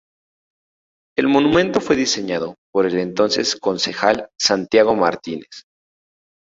[1.15, 5.67] El monumento fue diseñado por el entonces concejal Santiago Martínez.